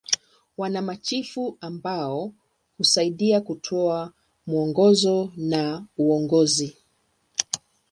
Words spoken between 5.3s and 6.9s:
na uongozi.